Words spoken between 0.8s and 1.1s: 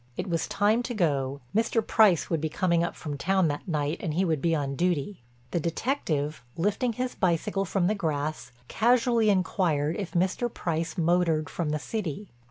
to